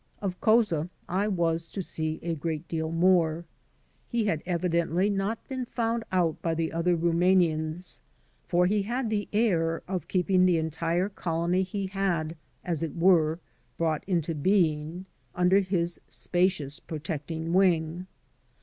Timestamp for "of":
0.19-0.41, 9.87-10.07